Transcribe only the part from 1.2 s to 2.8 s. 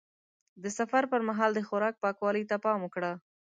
مهال د خوراک پاکوالي ته پام